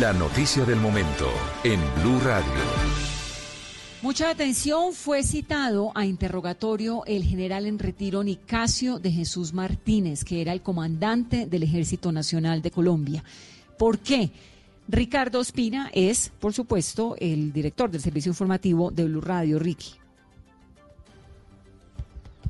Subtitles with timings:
[0.00, 1.30] La noticia del momento
[1.62, 2.48] en Blue Radio.
[4.02, 10.40] Mucha atención fue citado a interrogatorio el general en retiro Nicasio de Jesús Martínez, que
[10.40, 13.22] era el comandante del Ejército Nacional de Colombia.
[13.78, 14.32] ¿Por qué?
[14.88, 20.03] Ricardo Espina es, por supuesto, el director del servicio informativo de Blue Radio, Ricky.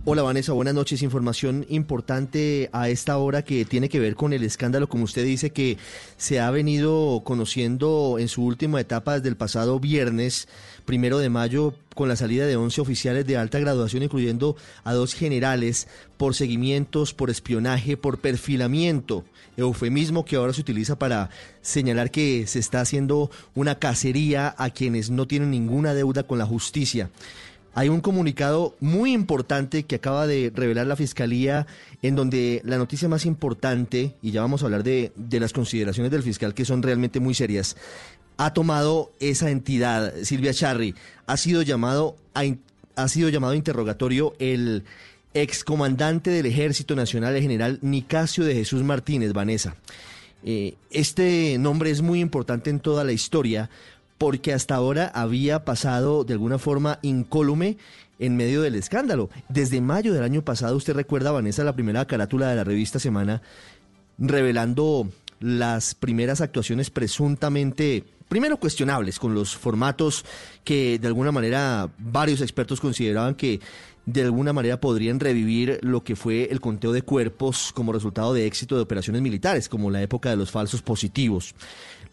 [0.07, 1.01] Hola Vanessa, buenas noches.
[1.01, 5.49] Información importante a esta hora que tiene que ver con el escándalo, como usted dice,
[5.49, 5.79] que
[6.19, 10.47] se ha venido conociendo en su última etapa desde el pasado viernes,
[10.85, 15.15] primero de mayo, con la salida de 11 oficiales de alta graduación, incluyendo a dos
[15.15, 19.25] generales, por seguimientos, por espionaje, por perfilamiento,
[19.57, 21.31] eufemismo que ahora se utiliza para
[21.63, 26.45] señalar que se está haciendo una cacería a quienes no tienen ninguna deuda con la
[26.45, 27.09] justicia.
[27.77, 31.67] Hay un comunicado muy importante que acaba de revelar la Fiscalía,
[32.03, 36.23] en donde la noticia más importante, y ya vamos a hablar de, las consideraciones del
[36.23, 37.77] fiscal que son realmente muy serias,
[38.37, 40.95] ha tomado esa entidad, Silvia Charri,
[41.27, 42.43] ha sido llamado a,
[42.95, 44.85] ha sido llamado interrogatorio el
[45.35, 49.75] excomandante del Ejército Nacional, el general Nicasio de Jesús Martínez, Vanessa.
[50.47, 53.71] Eh, este nombre es muy importante en toda la historia
[54.25, 57.77] porque hasta ahora había pasado de alguna forma incólume
[58.19, 59.29] en medio del escándalo.
[59.51, 63.43] Desde mayo del año pasado, usted recuerda, Vanessa, la primera carátula de la revista Semana,
[64.17, 70.25] revelando las primeras actuaciones presuntamente, primero cuestionables, con los formatos
[70.65, 73.61] que de alguna manera varios expertos consideraban que
[74.07, 78.47] de alguna manera podrían revivir lo que fue el conteo de cuerpos como resultado de
[78.47, 81.55] éxito de operaciones militares, como la época de los falsos positivos.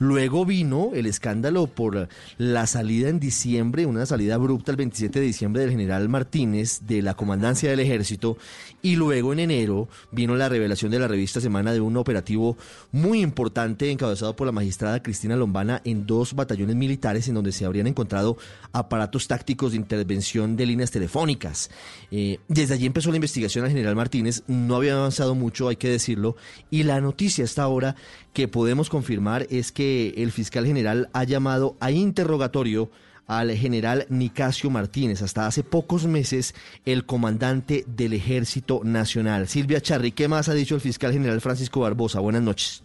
[0.02, 5.25] Luego vino el escándalo por la salida en diciembre, una salida abrupta el 27 de
[5.27, 8.35] diciembre del general Martínez de la comandancia del ejército.
[8.81, 12.57] Y luego en enero vino la revelación de la revista Semana de un operativo
[12.91, 17.66] muy importante encabezado por la magistrada Cristina Lombana en dos batallones militares en donde se
[17.66, 18.38] habrían encontrado
[18.72, 21.69] aparatos tácticos de intervención de líneas telefónicas.
[22.09, 25.90] Eh, desde allí empezó la investigación al general Martínez, no había avanzado mucho, hay que
[25.90, 26.38] decirlo,
[26.72, 27.95] y la noticia hasta ahora
[28.34, 32.91] que podemos confirmar es que el fiscal general ha llamado a interrogatorio
[33.28, 36.53] al general Nicasio Martínez, hasta hace pocos meses
[36.85, 39.47] el comandante del Ejército Nacional.
[39.47, 42.19] Silvia Charri, ¿qué más ha dicho el fiscal general Francisco Barbosa?
[42.19, 42.84] Buenas noches.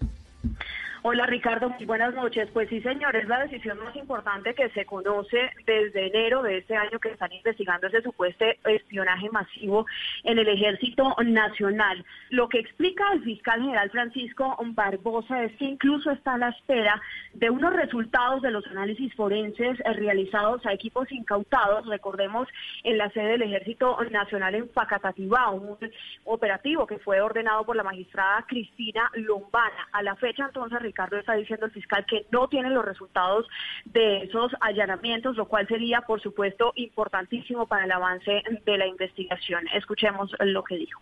[1.08, 2.48] Hola Ricardo, muy buenas noches.
[2.52, 6.74] Pues sí, señor, es la decisión más importante que se conoce desde enero de este
[6.74, 9.86] año que están investigando ese supuesto espionaje masivo
[10.24, 12.04] en el Ejército Nacional.
[12.30, 17.00] Lo que explica el fiscal general Francisco Barbosa es que incluso está a la espera
[17.34, 22.48] de unos resultados de los análisis forenses realizados a equipos incautados, recordemos,
[22.82, 25.78] en la sede del Ejército Nacional en Facatativá, un
[26.24, 29.86] operativo que fue ordenado por la magistrada Cristina Lombana.
[29.92, 33.46] A la fecha entonces, Ricardo está diciendo el fiscal que no tiene los resultados
[33.84, 39.64] de esos allanamientos, lo cual sería, por supuesto, importantísimo para el avance de la investigación.
[39.74, 41.00] Escuchemos lo que dijo.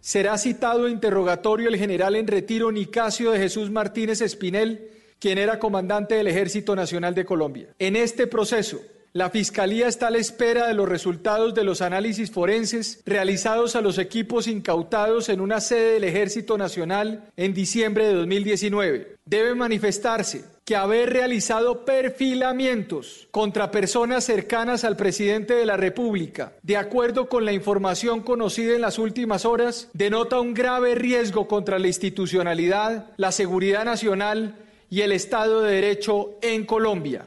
[0.00, 5.58] Será citado a interrogatorio el general en retiro Nicasio de Jesús Martínez Espinel, quien era
[5.58, 7.68] comandante del Ejército Nacional de Colombia.
[7.78, 8.78] En este proceso,
[9.16, 13.80] la Fiscalía está a la espera de los resultados de los análisis forenses realizados a
[13.80, 19.16] los equipos incautados en una sede del Ejército Nacional en diciembre de 2019.
[19.24, 26.76] Debe manifestarse que haber realizado perfilamientos contra personas cercanas al presidente de la República, de
[26.76, 31.86] acuerdo con la información conocida en las últimas horas, denota un grave riesgo contra la
[31.86, 34.56] institucionalidad, la seguridad nacional
[34.90, 37.24] y el Estado de Derecho en Colombia.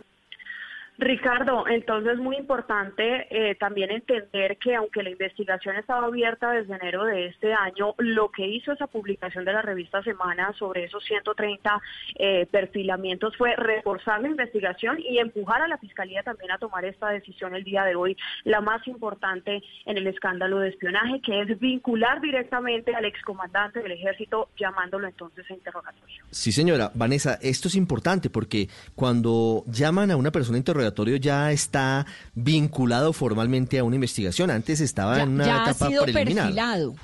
[0.99, 6.75] Ricardo, entonces es muy importante eh, también entender que aunque la investigación estaba abierta desde
[6.75, 11.03] enero de este año, lo que hizo esa publicación de la revista Semana sobre esos
[11.05, 11.81] 130
[12.15, 17.09] eh, perfilamientos fue reforzar la investigación y empujar a la Fiscalía también a tomar esta
[17.09, 21.59] decisión el día de hoy, la más importante en el escándalo de espionaje, que es
[21.59, 26.23] vincular directamente al excomandante del ejército llamándolo entonces a interrogatorio.
[26.29, 26.91] Sí, señora.
[26.93, 32.05] Vanessa, esto es importante porque cuando llaman a una persona a interrogatorio, ya está
[32.35, 34.51] vinculado formalmente a una investigación.
[34.51, 36.45] Antes estaba en una ya etapa ha sido preliminar.
[36.45, 36.95] Perfilado.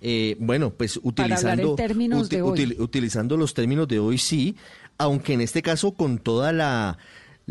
[0.00, 2.76] Eh, bueno, pues utilizando, de hoy.
[2.78, 4.56] utilizando los términos de hoy sí,
[4.98, 6.98] aunque en este caso con toda la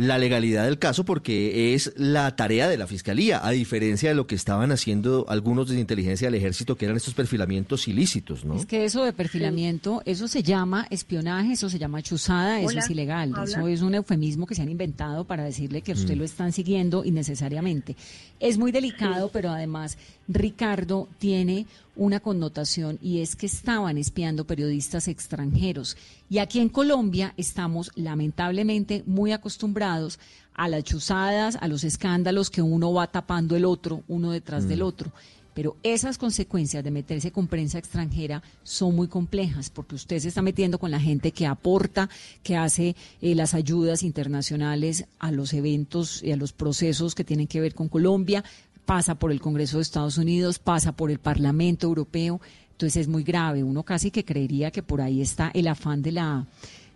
[0.02, 4.26] la legalidad del caso porque es la tarea de la Fiscalía, a diferencia de lo
[4.26, 8.56] que estaban haciendo algunos de inteligencia del ejército, que eran estos perfilamientos ilícitos, ¿no?
[8.56, 12.90] Es que eso de perfilamiento, eso se llama espionaje, eso se llama chuzada, eso es
[12.90, 13.34] ilegal.
[13.44, 16.18] Eso es un eufemismo que se han inventado para decirle que usted mm.
[16.18, 17.96] lo están siguiendo innecesariamente.
[18.40, 25.08] Es muy delicado, pero además Ricardo tiene una connotación y es que estaban espiando periodistas
[25.08, 25.98] extranjeros.
[26.30, 30.20] Y aquí en Colombia estamos lamentablemente muy acostumbrados
[30.54, 34.80] a las chuzadas, a los escándalos que uno va tapando el otro, uno detrás del
[34.80, 34.86] mm.
[34.86, 35.12] otro.
[35.54, 40.42] Pero esas consecuencias de meterse con prensa extranjera son muy complejas porque usted se está
[40.42, 42.10] metiendo con la gente que aporta,
[42.42, 47.48] que hace eh, las ayudas internacionales a los eventos y a los procesos que tienen
[47.48, 48.46] que ver con Colombia,
[48.86, 52.42] pasa por el Congreso de Estados Unidos, pasa por el Parlamento Europeo,
[52.72, 53.64] entonces es muy grave.
[53.64, 56.46] Uno casi que creería que por ahí está el afán de la,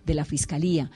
[0.06, 0.90] de la Fiscalía.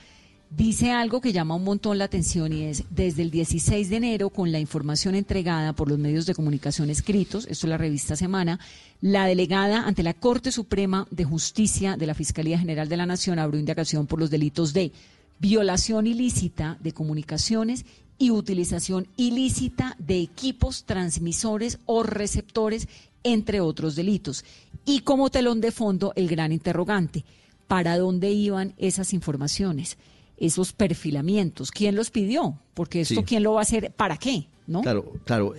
[0.50, 4.30] Dice algo que llama un montón la atención y es, desde el 16 de enero,
[4.30, 8.58] con la información entregada por los medios de comunicación escritos, esto es la revista Semana,
[9.00, 13.38] la delegada ante la Corte Suprema de Justicia de la Fiscalía General de la Nación
[13.38, 14.90] abrió indagación por los delitos de
[15.38, 17.86] violación ilícita de comunicaciones
[18.20, 22.86] y utilización ilícita de equipos transmisores o receptores,
[23.24, 24.44] entre otros delitos.
[24.84, 27.24] Y como telón de fondo, el gran interrogante,
[27.66, 29.96] ¿para dónde iban esas informaciones?
[30.36, 32.58] Esos perfilamientos, ¿quién los pidió?
[32.74, 33.90] Porque esto, ¿quién lo va a hacer?
[33.92, 34.48] ¿Para qué?
[34.66, 34.82] ¿No?
[34.82, 35.54] Claro, claro.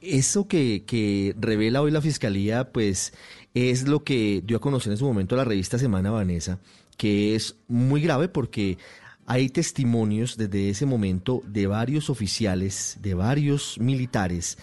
[0.00, 3.12] Eso que, que revela hoy la Fiscalía, pues
[3.52, 6.60] es lo que dio a conocer en su momento la revista Semana Vanessa,
[6.96, 8.78] que es muy grave porque
[9.26, 14.56] hay testimonios desde ese momento de varios oficiales, de varios militares,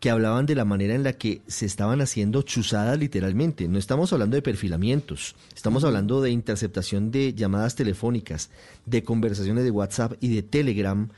[0.00, 3.68] que hablaban de la manera en la que se estaban haciendo chuzadas literalmente.
[3.68, 8.50] No estamos hablando de perfilamientos, estamos hablando de interceptación de llamadas telefónicas,
[8.86, 11.08] de conversaciones de WhatsApp y de Telegram,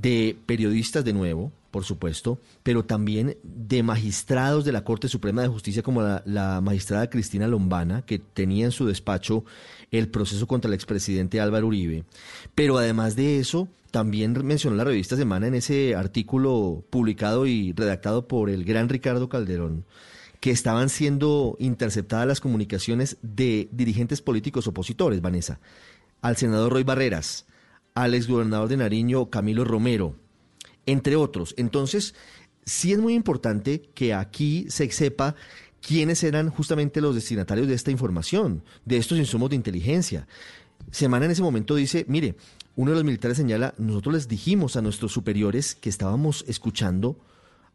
[0.00, 5.48] de periodistas de nuevo, por supuesto, pero también de magistrados de la Corte Suprema de
[5.48, 9.44] Justicia como la, magistrada Cristina Lombana, que tenía en su despacho
[9.90, 12.04] el proceso contra el expresidente Álvaro Uribe.
[12.54, 18.26] Pero además de eso, también mencionó la revista Semana en ese artículo publicado y redactado
[18.26, 19.84] por el gran Ricardo Calderón
[20.40, 25.60] que estaban siendo interceptadas las comunicaciones de dirigentes políticos opositores, Vanessa,
[26.22, 27.46] al senador Roy Barreras,
[27.96, 30.14] al exgobernador de Nariño, Camilo Romero,
[30.84, 31.54] entre otros.
[31.56, 32.14] Entonces,
[32.66, 35.34] sí es muy importante que aquí se sepa
[35.80, 40.28] quiénes eran justamente los destinatarios de esta información, de estos insumos de inteligencia.
[40.90, 42.36] Semana en ese momento dice, mire,
[42.76, 47.18] uno de los militares señala, nosotros les dijimos a nuestros superiores que estábamos escuchando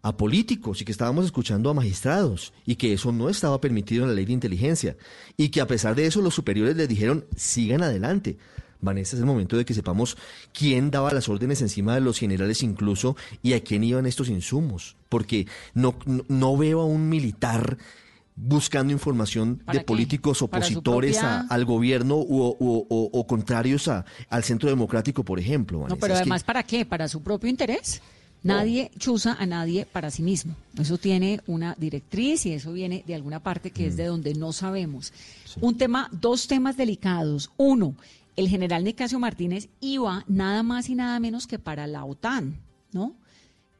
[0.03, 4.09] a políticos y que estábamos escuchando a magistrados y que eso no estaba permitido en
[4.09, 4.97] la ley de inteligencia
[5.35, 8.37] y que a pesar de eso los superiores les dijeron sigan adelante.
[8.81, 10.17] Vanessa, es el momento de que sepamos
[10.53, 14.95] quién daba las órdenes encima de los generales incluso y a quién iban estos insumos,
[15.09, 15.95] porque no,
[16.27, 17.77] no, veo a un militar
[18.35, 25.85] buscando información de políticos opositores al gobierno o, contrarios a, al centro democrático, por ejemplo.
[25.87, 26.85] No, pero además, ¿para qué?
[26.85, 28.01] ¿Para su propio interés?
[28.43, 30.55] Nadie chuza a nadie para sí mismo.
[30.79, 34.07] Eso tiene una directriz y eso viene de alguna parte que es de mm.
[34.07, 35.13] donde no sabemos.
[35.59, 37.51] Un tema, dos temas delicados.
[37.57, 37.95] Uno,
[38.35, 42.59] el general Nicasio Martínez iba nada más y nada menos que para la OTAN,
[42.91, 43.15] ¿no?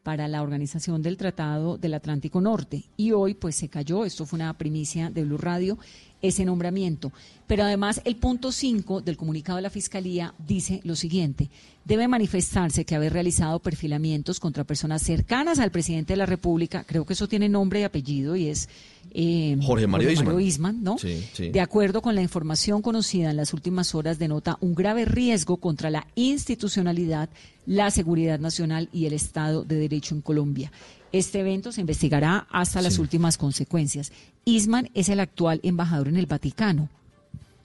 [0.04, 2.86] Para la Organización del Tratado del Atlántico Norte.
[2.98, 5.78] Y hoy, pues se cayó, esto fue una primicia de Blue Radio,
[6.22, 7.12] ese nombramiento.
[7.48, 11.50] Pero además, el punto 5 del comunicado de la Fiscalía dice lo siguiente:
[11.86, 17.06] debe manifestarse que haber realizado perfilamientos contra personas cercanas al presidente de la República, creo
[17.06, 18.70] que eso tiene nombre y apellido y es
[19.14, 20.84] eh, Jorge Mario, Isman.
[20.84, 20.96] ¿no?
[21.38, 25.90] De acuerdo con la información conocida en las últimas horas, denota un grave riesgo contra
[25.90, 27.30] la institucionalidad,
[27.66, 30.72] la seguridad nacional y el Estado de Derecho en Colombia.
[31.12, 34.12] Este evento se investigará hasta las últimas consecuencias.
[34.46, 36.90] Isman es el actual embajador en el Vaticano.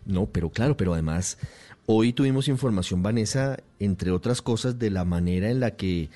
[0.05, 1.39] No, pero claro, pero además
[1.87, 6.11] hoy tuvimos información, Vanessa, entre otras cosas, de la manera en la que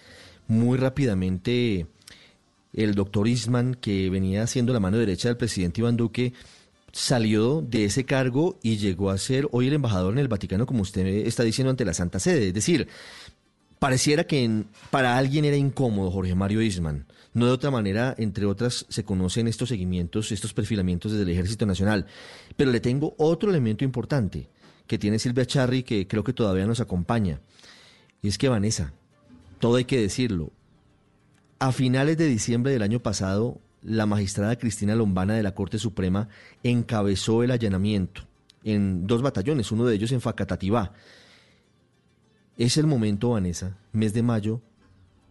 [0.48, 1.86] muy rápidamente
[2.72, 6.32] el doctor Isman, que venía siendo la mano derecha del presidente Iván Duque,
[6.92, 10.82] salió de ese cargo y llegó a ser hoy el embajador en el Vaticano, como
[10.82, 12.48] usted está diciendo, ante la Santa Sede.
[12.48, 12.88] Es decir,
[13.80, 17.06] pareciera que para alguien era incómodo Jorge Mario Isman.
[17.32, 21.66] No de otra manera, entre otras, se conocen estos seguimientos, estos perfilamientos desde el Ejército
[21.66, 22.06] Nacional.
[22.56, 24.48] Pero le tengo otro elemento importante
[24.86, 27.40] que tiene Silvia Charri que creo que todavía nos acompaña.
[28.22, 28.92] Y es que Vanessa,
[29.58, 30.52] todo hay que decirlo,
[31.58, 36.28] a finales de diciembre del año pasado, la magistrada Cristina Lombana de la Corte Suprema
[36.62, 38.22] encabezó el allanamiento
[38.62, 40.92] en dos batallones, uno de ellos en Facatativá.
[42.60, 44.60] Es el momento, Vanessa, mes de mayo,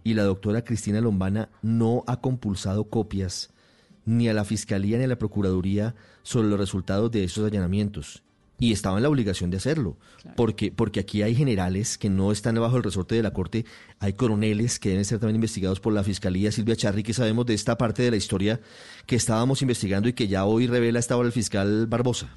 [0.04, 3.52] y la doctora Cristina Lombana no ha compulsado copias
[4.04, 5.94] ni a la Fiscalía ni a la Procuraduría
[6.24, 8.24] sobre los resultados de esos allanamientos.
[8.58, 9.96] Y estaba en la obligación de hacerlo,
[10.36, 13.64] porque, porque aquí hay generales que no están bajo el resorte de la Corte,
[14.00, 16.52] hay coroneles que deben ser también investigados por la Fiscalía.
[16.52, 18.60] Silvia Charri, que sabemos de esta parte de la historia
[19.06, 22.36] que estábamos investigando y que ya hoy revela esta hora el fiscal Barbosa.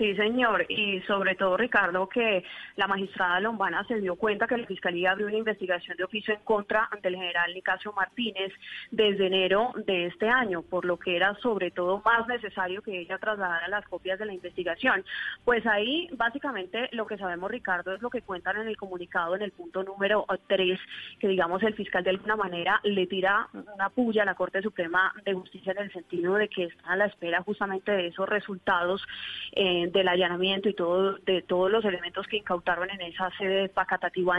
[0.00, 0.64] Sí, señor.
[0.70, 2.42] Y sobre todo, Ricardo, que
[2.76, 6.40] la magistrada Lombana se dio cuenta que la Fiscalía abrió una investigación de oficio en
[6.40, 8.50] contra ante el general Nicasio Martínez
[8.90, 13.18] desde enero de este año, por lo que era sobre todo más necesario que ella
[13.18, 15.04] trasladara las copias de la investigación.
[15.44, 19.42] Pues ahí, básicamente, lo que sabemos, Ricardo, es lo que cuentan en el comunicado en
[19.42, 20.80] el punto número 3,
[21.18, 25.12] que digamos el fiscal de alguna manera le tira una puya a la Corte Suprema
[25.26, 29.06] de Justicia en el sentido de que está a la espera justamente de esos resultados.
[29.52, 33.68] Eh, del allanamiento y todo, de todos los elementos que incautaron en esa sede de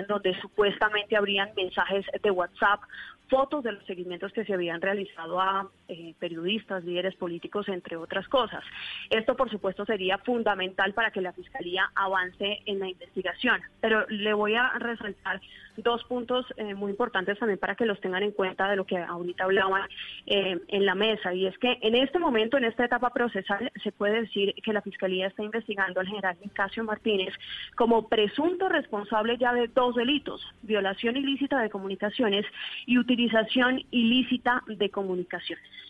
[0.07, 2.81] donde supuestamente habrían mensajes de WhatsApp,
[3.29, 8.25] fotos de los seguimientos que se habían realizado a eh, periodistas, líderes políticos, entre otras
[8.29, 8.63] cosas.
[9.09, 13.59] Esto, por supuesto, sería fundamental para que la Fiscalía avance en la investigación.
[13.81, 15.41] Pero le voy a resaltar
[15.75, 18.97] dos puntos eh, muy importantes también para que los tengan en cuenta de lo que
[18.97, 19.81] ahorita hablaban
[20.27, 21.33] eh, en la mesa.
[21.33, 24.81] Y es que en este momento, en esta etapa procesal, se puede decir que la
[24.81, 27.33] Fiscalía está investigando al general Nicasio Martínez
[27.75, 32.45] como presunto responsable ya de dos delitos, violación ilícita de comunicaciones
[32.85, 35.80] y utilización ilícita de comunicaciones.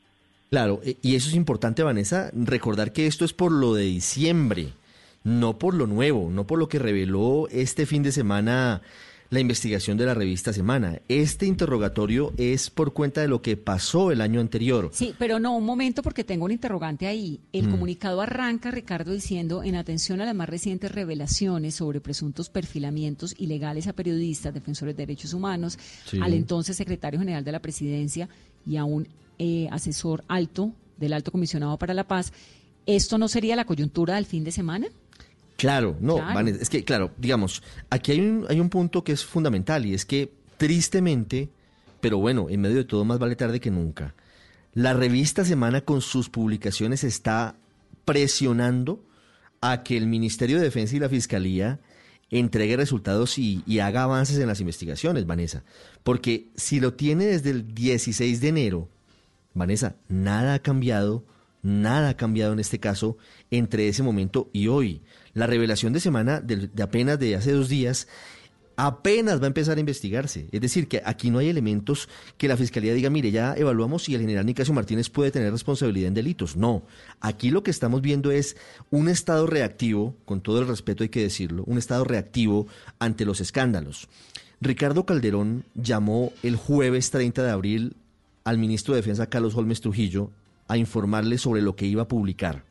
[0.52, 4.74] Claro, e, y eso es importante, Vanessa, recordar que esto es por lo de diciembre,
[5.24, 8.82] no por lo nuevo, no por lo que reveló este fin de semana
[9.30, 11.00] la investigación de la revista Semana.
[11.08, 14.90] Este interrogatorio es por cuenta de lo que pasó el año anterior.
[14.92, 17.40] Sí, pero no, un momento porque tengo un interrogante ahí.
[17.54, 17.72] El mm.
[17.72, 23.88] comunicado arranca, Ricardo, diciendo, en atención a las más recientes revelaciones sobre presuntos perfilamientos ilegales
[23.88, 25.80] a periodistas, defensores de derechos humanos,
[26.22, 28.28] al entonces secretario general de la presidencia
[28.66, 29.08] y a un
[29.44, 32.32] eh, asesor alto del alto comisionado para la paz,
[32.86, 34.86] ¿esto no sería la coyuntura del fin de semana?
[35.58, 39.84] Claro, no, es que, claro, digamos, aquí hay un, hay un punto que es fundamental
[39.88, 41.50] y es que tristemente,
[42.02, 44.14] pero bueno, en medio de todo más vale tarde que nunca,
[44.76, 47.56] la revista Semana con sus publicaciones está
[48.06, 49.04] presionando
[49.60, 51.80] a que el Ministerio de Defensa y la Fiscalía
[52.30, 55.64] entregue resultados y, y, haga avances en las investigaciones, Vanessa.
[56.04, 58.88] Porque si lo tiene desde el 16 de enero,
[59.54, 61.26] Vanessa, nada ha cambiado,
[61.62, 63.18] nada ha cambiado en este caso
[63.50, 65.02] entre ese momento y hoy.
[65.34, 68.08] La revelación de semana de, apenas de hace dos días
[68.78, 70.48] apenas va a empezar a investigarse.
[70.52, 74.16] Es decir, que aquí no hay elementos que la Fiscalía diga, mire, ya evaluamos si
[74.16, 76.56] el general Nicasio Martínez puede tener responsabilidad en delitos.
[76.56, 76.84] No,
[77.20, 78.58] aquí lo que estamos viendo es
[78.90, 82.68] un Estado reactivo, con todo el respeto hay que decirlo, un Estado reactivo
[82.98, 84.08] ante los escándalos.
[84.62, 87.96] Ricardo Calderón llamó el jueves 30 de abril
[88.44, 90.32] al ministro de Defensa Carlos Holmes Trujillo
[90.68, 92.64] a informarle sobre lo que iba a publicar.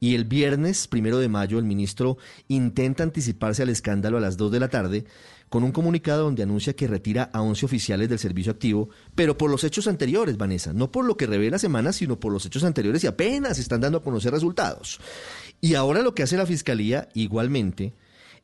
[0.00, 2.18] Y el viernes, primero de mayo, el ministro
[2.48, 5.04] intenta anticiparse al escándalo a las 2 de la tarde
[5.48, 9.50] con un comunicado donde anuncia que retira a 11 oficiales del servicio activo, pero por
[9.50, 13.04] los hechos anteriores, Vanessa, no por lo que revela Semana, sino por los hechos anteriores
[13.04, 14.98] y apenas están dando a conocer resultados.
[15.60, 17.92] Y ahora lo que hace la Fiscalía, igualmente,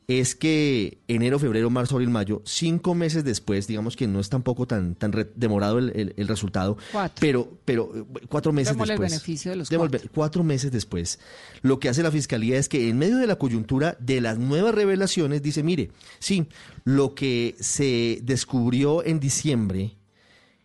[0.09, 4.65] es que enero, febrero, marzo, abril, mayo, cinco meses después, digamos que no es tampoco
[4.65, 6.77] tan, tan demorado el, resultado,
[7.19, 8.89] pero pero eh, cuatro meses después.
[8.89, 9.69] el beneficio de los
[10.11, 10.43] cuatro.
[10.43, 11.19] meses después,
[11.61, 14.73] lo que hace la Fiscalía es que en medio de la coyuntura de las nuevas
[14.73, 16.47] revelaciones dice, mire, sí,
[16.85, 19.95] lo que se descubrió en diciembre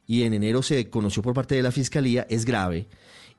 [0.07, 2.89] y en enero se conoció por parte de la Fiscalía es grave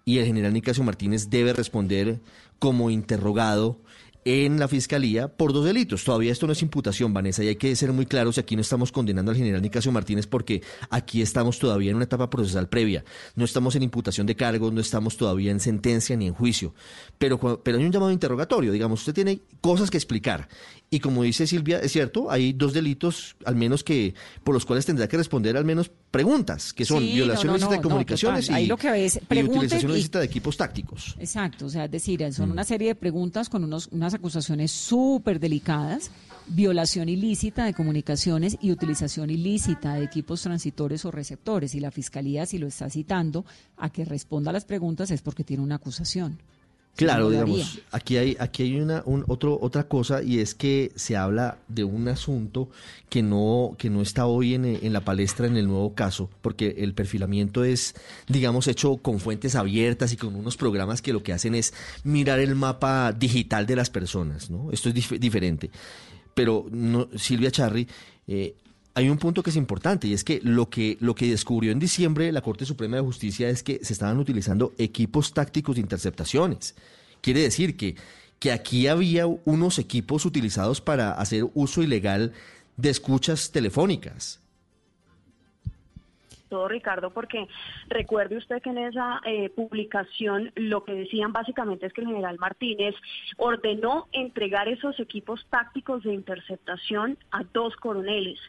[0.05, 2.19] y el general Nicasio Martínez debe responder
[2.59, 3.81] como interrogado
[4.25, 6.03] en la fiscalía por dos delitos.
[6.03, 8.39] Todavía esto no es imputación, Vanessa, y hay que ser muy claros.
[8.39, 12.29] Aquí no estamos condenando al general Nicasio Martínez porque aquí estamos todavía en una etapa
[12.29, 13.05] procesal previa.
[13.36, 16.74] No estamos en imputación de cargos, no estamos todavía en sentencia ni en juicio.
[17.20, 18.72] Pero, pero hay un llamado interrogatorio.
[18.72, 20.50] Digamos, usted tiene cosas que explicar.
[20.95, 24.13] Y como dice Silvia, es cierto, hay dos delitos, al menos que
[24.45, 28.49] por los cuales tendrá que responder al menos preguntas, que son violación ilícita de comunicaciones
[28.49, 31.17] y, utilización ilícita de equipos tácticos.
[31.19, 32.51] Exacto, o sea, es decir, son mm.
[32.53, 36.11] una serie de preguntas con unos, unas acusaciones súper delicadas,
[36.47, 41.75] violación ilícita de comunicaciones y utilización ilícita de equipos transitores o receptores.
[41.75, 43.43] Y la Fiscalía, si lo está citando
[43.75, 46.39] a que responda a las preguntas, es porque tiene una acusación.
[46.95, 51.57] Claro, digamos, aquí hay, aquí hay una otro, otra cosa y es que se habla
[51.67, 52.69] de un asunto
[53.09, 56.75] que no, que no está hoy en, en, la palestra en el nuevo caso, porque
[56.77, 57.95] el perfilamiento es,
[58.27, 61.73] digamos, hecho con fuentes abiertas y con unos programas que lo que hacen es
[62.05, 64.71] mirar el mapa digital de las personas, ¿no?
[64.71, 65.71] Esto es diferente.
[66.33, 67.87] pero no, Silvia Charri,
[68.27, 68.55] eh,
[68.95, 71.79] hay un punto que es importante y es que lo que lo que descubrió en
[71.79, 76.75] diciembre la Corte Suprema de Justicia es que se estaban utilizando equipos tácticos de interceptaciones.
[77.21, 77.95] Quiere decir que
[78.39, 82.33] que aquí había unos equipos utilizados para hacer uso ilegal
[82.77, 84.41] de escuchas telefónicas
[86.55, 87.47] todo Ricardo, porque
[87.89, 92.37] recuerde usted que en esa eh, publicación lo que decían básicamente es que el general
[92.39, 92.95] Martínez
[93.37, 98.39] ordenó entregar esos equipos tácticos de interceptación a dos coroneles,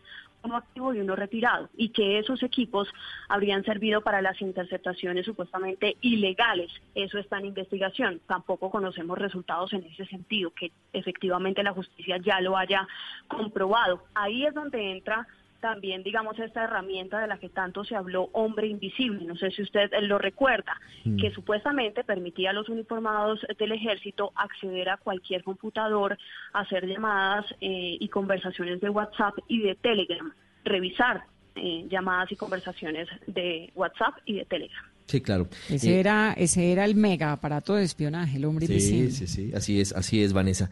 [0.46, 2.88] uno activo y uno retirado, y que esos equipos
[3.28, 6.70] habrían servido para las interceptaciones supuestamente ilegales.
[6.94, 8.20] Eso está en investigación.
[8.26, 12.86] Tampoco conocemos resultados en ese sentido, que efectivamente la justicia ya lo haya
[13.28, 14.04] comprobado.
[14.14, 15.26] Ahí es donde entra
[15.60, 19.62] también, digamos, esta herramienta de la que tanto se habló, hombre invisible, no sé si
[19.62, 21.16] usted lo recuerda, mm.
[21.16, 26.18] que supuestamente permitía a los uniformados del ejército acceder a cualquier computador,
[26.52, 30.32] hacer llamadas eh, y conversaciones de WhatsApp y de Telegram,
[30.64, 34.84] revisar eh, llamadas y conversaciones de WhatsApp y de Telegram.
[35.06, 35.48] Sí, claro.
[35.70, 39.10] Ese eh, era ese era el mega aparato de espionaje, el hombre invisible.
[39.10, 40.68] Sí, sí, sí, así es, así es, Vanessa.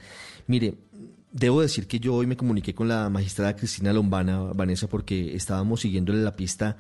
[0.47, 0.75] Mire,
[1.35, 5.81] Debo decir que yo hoy me comuniqué con la magistrada Cristina Lombana, Vanessa, porque estábamos
[5.81, 6.77] siguiéndole la pista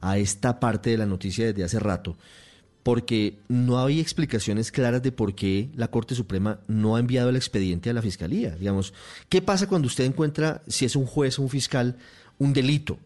[0.00, 2.16] a esta parte de la noticia desde hace rato,
[2.82, 7.36] porque no había explicaciones claras de por qué la Corte Suprema no ha enviado el
[7.36, 8.52] expediente a la Fiscalía.
[8.52, 8.94] Digamos,
[9.28, 11.98] ¿qué pasa cuando usted encuentra, si es un juez o un fiscal,
[12.38, 12.98] un delito?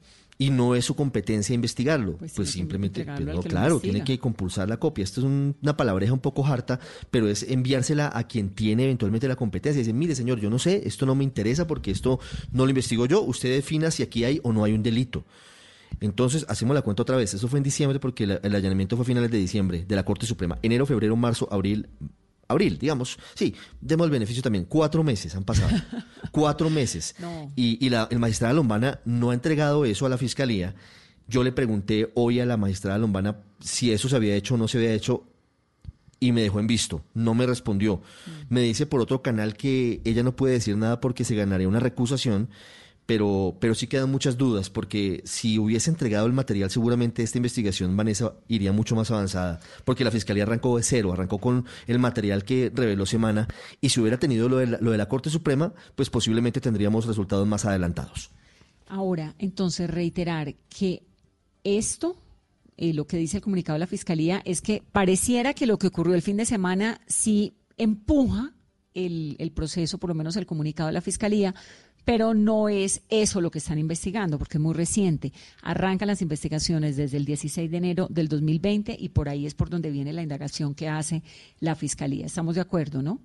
[0.43, 2.17] Y no es su competencia investigarlo.
[2.17, 5.05] Pues, pues simplemente, pues, claro, tiene que compulsar la copia.
[5.05, 6.81] Esto es una palabreja un poco harta,
[7.13, 9.79] pero es enviársela a quien tiene eventualmente la competencia.
[9.79, 12.19] Dice, mire señor, yo no sé, esto no me interesa porque esto
[12.51, 15.25] no lo investigo yo, usted defina si aquí hay o no hay un delito.
[16.01, 17.33] Entonces, hacemos la cuenta otra vez.
[17.35, 20.27] Eso fue en diciembre porque el allanamiento fue a finales de diciembre de la Corte
[20.27, 20.59] Suprema.
[20.63, 21.89] Enero, febrero, marzo, abril,
[22.53, 25.71] abril, digamos, sí, demos el beneficio también, cuatro meses han pasado,
[26.31, 27.15] cuatro meses.
[27.57, 30.75] Y, la, el magistrado Lombana no ha entregado eso a la fiscalía.
[31.29, 34.69] Yo le pregunté hoy a la magistrada Lombana si eso se había hecho o no
[34.69, 35.25] se había hecho
[36.21, 37.97] y me dejó en visto, no me respondió.
[38.27, 38.55] Mm.
[38.55, 41.81] Me dice por otro canal que ella no puede decir nada porque se ganaría una
[41.81, 42.49] recusación
[43.07, 47.97] pero, pero sí quedan muchas dudas, porque si hubiese entregado el material, seguramente esta investigación,
[47.97, 52.45] Vanessa, iría mucho más avanzada, porque la Fiscalía arrancó de cero, arrancó con el material
[52.45, 53.49] que reveló Semana,
[53.81, 57.07] y si hubiera tenido lo de la, lo de la Corte Suprema, pues posiblemente tendríamos
[57.07, 58.31] resultados más adelantados.
[58.87, 61.03] Ahora, entonces, reiterar que
[61.65, 62.17] esto,
[62.77, 65.89] eh, lo que dice el comunicado de la Fiscalía, es que pareciera que lo que
[65.89, 68.53] ocurrió el fin de semana sí empuja
[68.95, 71.55] el, el proceso, por lo menos el comunicado de la Fiscalía,
[72.05, 75.33] pero no es eso lo que están investigando, porque es muy reciente.
[75.63, 79.71] Arrancan las investigaciones desde el 16 de enero del 2020 y por ahí es por
[79.71, 81.23] donde viene la indagación que hace
[81.61, 82.27] la Fiscalía.
[82.27, 83.21] ¿Estamos de acuerdo, no?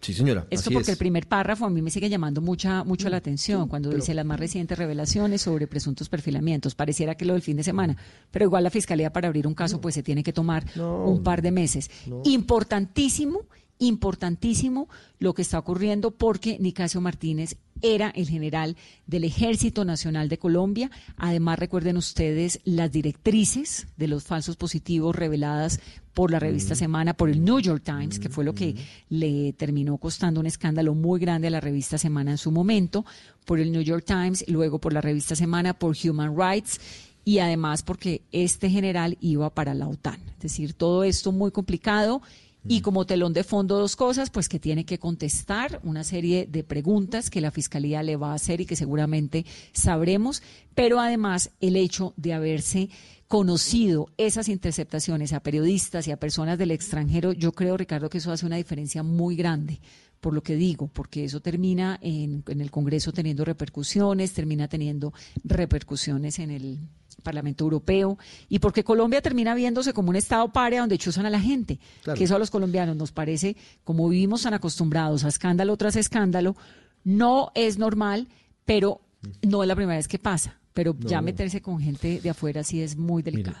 [0.00, 0.46] Sí, señora.
[0.50, 3.90] Esto porque el primer párrafo a mí me sigue llamando mucha, mucho la atención cuando
[3.90, 6.74] dice las más recientes revelaciones sobre presuntos perfilamientos.
[6.74, 7.96] Pareciera que lo del fin de semana,
[8.30, 11.42] pero igual la fiscalía para abrir un caso pues se tiene que tomar un par
[11.42, 11.90] de meses.
[12.24, 13.46] Importantísimo
[13.78, 20.38] importantísimo lo que está ocurriendo porque Nicasio Martínez era el general del Ejército Nacional de
[20.38, 20.90] Colombia.
[21.16, 25.80] Además, recuerden ustedes las directrices de los falsos positivos reveladas
[26.14, 28.74] por la revista Semana, por el New York Times, que fue lo que
[29.10, 33.04] le terminó costando un escándalo muy grande a la revista Semana en su momento,
[33.44, 36.80] por el New York Times, luego por la revista Semana, por Human Rights
[37.26, 40.20] y además porque este general iba para la OTAN.
[40.36, 42.22] Es decir, todo esto muy complicado
[42.68, 46.64] y como telón de fondo dos cosas, pues que tiene que contestar una serie de
[46.64, 50.42] preguntas que la Fiscalía le va a hacer y que seguramente sabremos,
[50.74, 52.90] pero además el hecho de haberse
[53.28, 58.32] conocido esas interceptaciones a periodistas y a personas del extranjero, yo creo, Ricardo, que eso
[58.32, 59.80] hace una diferencia muy grande
[60.20, 65.12] por lo que digo, porque eso termina en, en el Congreso teniendo repercusiones, termina teniendo
[65.44, 66.78] repercusiones en el
[67.22, 71.40] Parlamento Europeo y porque Colombia termina viéndose como un Estado paria donde chuzan a la
[71.40, 71.80] gente,
[72.16, 76.56] que eso a los colombianos nos parece, como vivimos tan acostumbrados a escándalo tras escándalo,
[77.04, 78.28] no es normal,
[78.64, 79.00] pero
[79.42, 80.60] no es la primera vez que pasa.
[80.76, 83.56] Pero ya meterse con gente de afuera sí es muy delicado.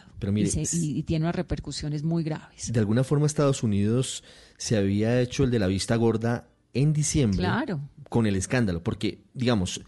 [0.70, 2.70] y, tiene unas repercusiones muy graves.
[2.70, 4.22] De alguna forma Estados Unidos
[4.58, 7.80] se había hecho el de la vista gorda en diciembre claro.
[8.10, 9.80] con el escándalo, porque, digamos,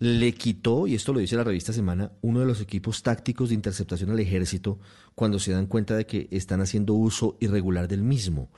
[0.00, 3.54] le quitó, y esto lo dice la revista Semana, uno de los equipos tácticos de
[3.54, 4.78] interceptación al ejército
[5.14, 8.50] cuando se dan cuenta de que están haciendo uso irregular del mismo.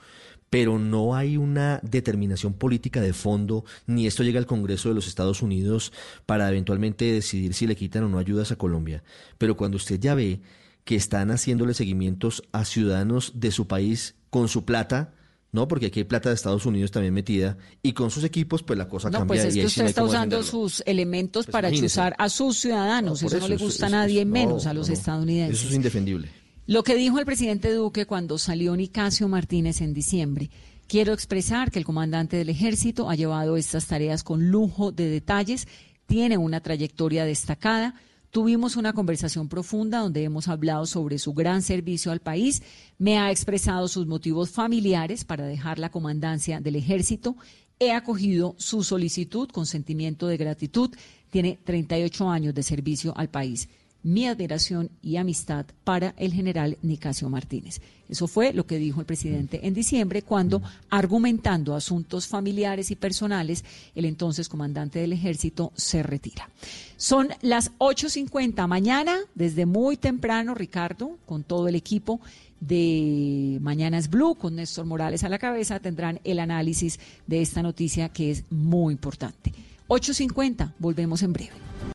[0.49, 5.07] Pero no hay una determinación política de fondo, ni esto llega al Congreso de los
[5.07, 5.93] Estados Unidos
[6.25, 9.03] para eventualmente decidir si le quitan o no ayudas a Colombia.
[9.37, 10.41] Pero cuando usted ya ve
[10.85, 15.13] que están haciéndole seguimientos a ciudadanos de su país con su plata,
[15.51, 15.67] ¿no?
[15.67, 18.87] Porque aquí hay plata de Estados Unidos también metida y con sus equipos pues la
[18.87, 19.27] cosa no, cambia.
[19.27, 21.93] pues es y que sí usted no está usando sus elementos Pues para imagínese.
[21.95, 23.21] chuzar a sus ciudadanos.
[23.21, 24.99] No, eso, no le eso, gusta a nadie, menos no, a los no, no.
[24.99, 25.59] estadounidenses.
[25.59, 26.29] Eso es indefendible.
[26.69, 30.51] Lo que dijo el presidente Duque cuando salió Nicasio Martínez en diciembre.
[30.85, 35.67] Quiero expresar que el comandante del ejército ha llevado estas tareas con lujo de detalles,
[36.05, 37.95] tiene una trayectoria destacada.
[38.29, 42.61] Tuvimos una conversación profunda donde hemos hablado sobre su gran servicio al país.
[42.99, 47.35] Me ha expresado sus motivos familiares para dejar la comandancia del ejército.
[47.79, 50.91] He acogido su solicitud con sentimiento de gratitud.
[51.31, 53.69] Tiene 38 años de servicio al país
[54.03, 57.81] mi admiración y amistad para el general Nicasio Martínez.
[58.07, 63.63] Eso fue lo que dijo el presidente en diciembre cuando, argumentando asuntos familiares y personales,
[63.93, 66.49] el entonces comandante del ejército se retira.
[66.97, 72.19] Son las 8.50 mañana, desde muy temprano, Ricardo, con todo el equipo
[72.59, 78.09] de Mañanas Blue, con Néstor Morales a la cabeza, tendrán el análisis de esta noticia
[78.09, 79.53] que es muy importante.
[79.87, 81.79] 8.50, volvemos en breve.